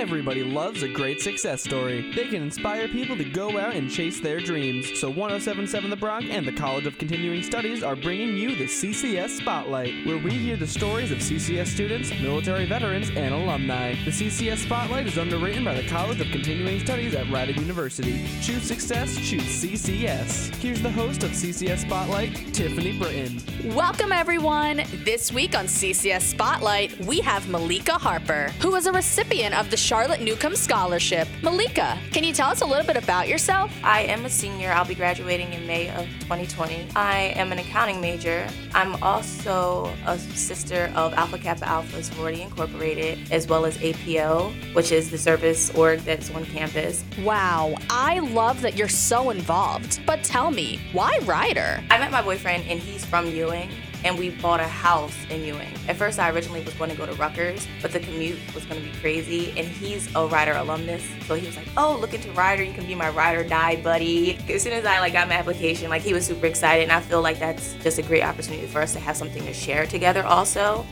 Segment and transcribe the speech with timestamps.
[0.00, 2.10] Everybody loves a great success story.
[2.14, 4.98] They can inspire people to go out and chase their dreams.
[4.98, 9.36] So 1077 The Bronc and the College of Continuing Studies are bringing you the CCS
[9.42, 13.94] Spotlight, where we hear the stories of CCS students, military veterans, and alumni.
[14.06, 18.24] The CCS Spotlight is underwritten by the College of Continuing Studies at Rider University.
[18.40, 20.54] Choose success, choose CCS.
[20.54, 23.38] Here's the host of CCS Spotlight, Tiffany Britton.
[23.74, 24.82] Welcome, everyone.
[25.04, 29.89] This week on CCS Spotlight, we have Malika Harper, who is a recipient of the
[29.90, 31.26] Charlotte Newcomb Scholarship.
[31.42, 33.72] Malika, can you tell us a little bit about yourself?
[33.82, 34.70] I am a senior.
[34.70, 36.86] I'll be graduating in May of 2020.
[36.94, 38.46] I am an accounting major.
[38.72, 44.92] I'm also a sister of Alpha Kappa Alpha Sorority Incorporated, as well as APO, which
[44.92, 47.02] is the service org that's on campus.
[47.24, 50.00] Wow, I love that you're so involved.
[50.06, 51.82] But tell me, why Rider?
[51.90, 53.68] I met my boyfriend, and he's from Ewing
[54.04, 55.72] and we bought a house in Ewing.
[55.88, 58.82] At first, I originally was going to go to Rutgers, but the commute was going
[58.82, 59.50] to be crazy.
[59.56, 62.62] And he's a Rider alumnus, so he was like, "Oh, look into Rider.
[62.62, 65.90] You can be my Rider die buddy." As soon as I like got my application,
[65.90, 68.80] like he was super excited, and I feel like that's just a great opportunity for
[68.80, 70.86] us to have something to share together, also.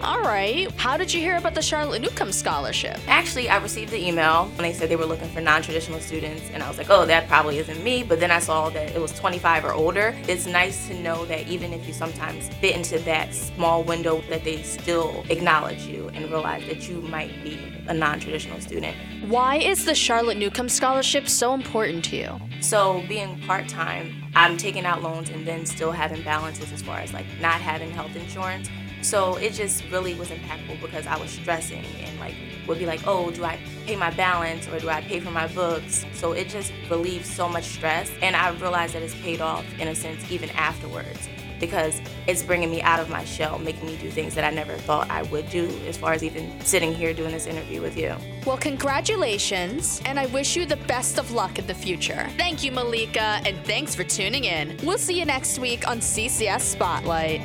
[0.00, 0.70] All right.
[0.72, 2.98] How did you hear about the Charlotte Newcomb Scholarship?
[3.06, 6.62] Actually, I received the email and they said they were looking for non-traditional students, and
[6.62, 9.12] I was like, "Oh, that probably isn't me." But then I saw that it was
[9.12, 10.14] 25 or older.
[10.26, 14.44] It's nice to know that even if you sometimes fit into that small window that
[14.44, 18.96] they still acknowledge you and realize that you might be a non-traditional student.
[19.28, 22.40] Why is the Charlotte Newcomb Scholarship so important to you?
[22.60, 27.12] So being part-time, I'm taking out loans and then still having balances as far as
[27.12, 28.68] like not having health insurance.
[29.02, 32.34] So it just really was impactful because I was stressing and like
[32.66, 35.48] would be like, oh, do I pay my balance or do I pay for my
[35.48, 36.06] books?
[36.14, 38.10] So it just relieved so much stress.
[38.22, 41.28] And I realized that it's paid off in a sense even afterwards
[41.62, 44.74] because it's bringing me out of my shell, making me do things that I never
[44.78, 48.16] thought I would do, as far as even sitting here doing this interview with you.
[48.44, 52.28] Well, congratulations, and I wish you the best of luck in the future.
[52.36, 54.76] Thank you, Malika, and thanks for tuning in.
[54.84, 57.40] We'll see you next week on CCS Spotlight.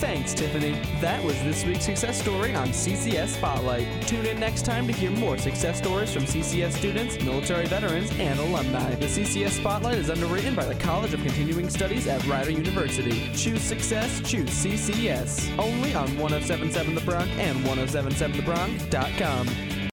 [0.00, 0.72] Thanks, Tiffany.
[1.00, 3.86] That was this week's success story on CCS Spotlight.
[4.08, 8.40] Tune in next time to hear more success stories from CCS students, military veterans, and
[8.40, 8.96] alumni.
[8.96, 13.30] The CCS Spotlight is underwritten by the College of Continuing Studies at Rider University.
[13.34, 15.56] Choose success, choose CCS.
[15.56, 19.77] Only on 1077 The Bronc and 1077TheBronc.com.